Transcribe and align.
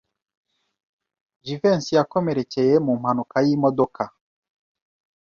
Jivency 1.45 1.95
yakomerekeye 1.99 2.73
mu 2.85 2.93
mpanuka 3.01 3.35
y'imodoka. 3.45 4.03